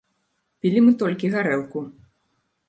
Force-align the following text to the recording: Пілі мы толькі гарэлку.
Пілі 0.63 0.79
мы 0.85 0.93
толькі 1.03 1.29
гарэлку. 1.35 1.85